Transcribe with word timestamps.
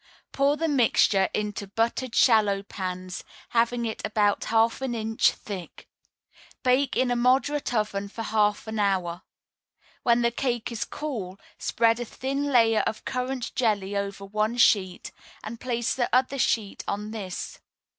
Pour 0.31 0.57
the 0.57 0.67
mixture 0.67 1.29
into 1.31 1.67
buttered 1.67 2.15
shallow 2.15 2.63
pans, 2.63 3.23
having 3.49 3.85
it 3.85 4.01
about 4.03 4.45
half 4.45 4.81
an 4.81 4.95
inch 4.95 5.29
thick. 5.29 5.87
Bake 6.63 6.95
in 6.97 7.11
a 7.11 7.15
moderate 7.15 7.71
oven 7.71 8.07
for 8.09 8.23
half 8.23 8.65
an 8.65 8.79
hour. 8.79 9.21
When 10.01 10.23
the 10.23 10.31
cake 10.31 10.71
is 10.71 10.85
cool, 10.85 11.39
spread 11.59 11.99
a 11.99 12.05
thin 12.05 12.45
layer 12.45 12.81
of 12.87 13.05
currant 13.05 13.53
jelly 13.53 13.95
over 13.95 14.25
one 14.25 14.57
sheet, 14.57 15.11
and 15.43 15.59
place 15.61 15.93
the 15.93 16.09
other 16.11 16.39
sheet 16.39 16.83
on 16.87 17.11
this. 17.11 17.59